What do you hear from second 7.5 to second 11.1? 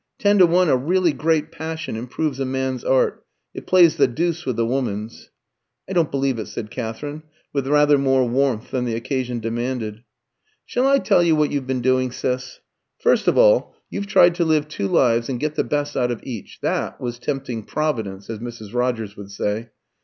with rather more warmth than the occasion demanded. "Shall I